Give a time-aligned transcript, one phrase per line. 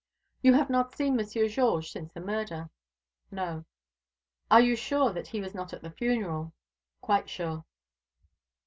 [0.41, 2.71] "You have not seen Monsieur Georges since the murder?"
[3.29, 3.65] "No."
[4.49, 6.53] "Are you sure that he was not at the funeral?"
[7.01, 7.65] "Quite sure."